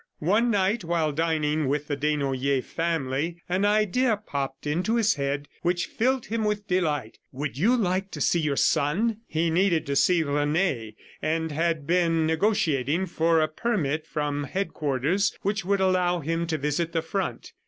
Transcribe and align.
One 0.17 0.49
night, 0.49 0.83
while 0.83 1.11
dining 1.11 1.67
with 1.67 1.85
the 1.85 1.95
Desnoyers 1.95 2.65
family, 2.65 3.37
an 3.47 3.65
idea 3.65 4.17
popped 4.17 4.65
into 4.65 4.95
his 4.95 5.13
head 5.13 5.47
which 5.61 5.85
filled 5.85 6.25
him 6.25 6.43
with 6.43 6.67
delight. 6.67 7.19
"Would 7.31 7.55
you 7.55 7.75
like 7.77 8.09
to 8.13 8.19
see 8.19 8.39
your 8.39 8.55
son?" 8.55 9.17
He 9.27 9.51
needed 9.51 9.85
to 9.85 9.95
see 9.95 10.23
Rene 10.23 10.95
and 11.21 11.51
had 11.51 11.85
begun 11.85 12.25
negotiating 12.25 13.05
for 13.05 13.41
a 13.41 13.47
permit 13.47 14.07
from 14.07 14.45
headquarters 14.45 15.37
which 15.43 15.63
would 15.65 15.79
allow 15.79 16.19
him 16.21 16.47
to 16.47 16.57
visit 16.57 16.93
the 16.93 17.03
front. 17.03 17.53